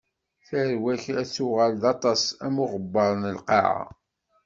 Tarwa-k 0.47 1.05
ad 1.19 1.27
tuɣal 1.35 1.73
d 1.81 1.83
aṭas, 1.93 2.21
am 2.45 2.55
uɣebbar 2.63 3.11
n 3.21 3.23
lqaɛa. 3.37 3.83